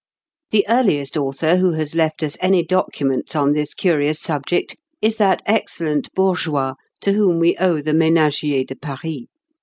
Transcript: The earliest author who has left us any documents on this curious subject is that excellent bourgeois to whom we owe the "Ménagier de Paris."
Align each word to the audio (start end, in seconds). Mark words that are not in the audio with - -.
The 0.49 0.65
earliest 0.67 1.15
author 1.15 1.57
who 1.57 1.73
has 1.73 1.93
left 1.93 2.23
us 2.23 2.35
any 2.41 2.63
documents 2.63 3.35
on 3.35 3.53
this 3.53 3.75
curious 3.75 4.19
subject 4.19 4.75
is 4.99 5.17
that 5.17 5.43
excellent 5.45 6.11
bourgeois 6.15 6.73
to 7.01 7.13
whom 7.13 7.37
we 7.37 7.55
owe 7.57 7.81
the 7.81 7.91
"Ménagier 7.91 8.65
de 8.65 8.75
Paris." 8.75 9.25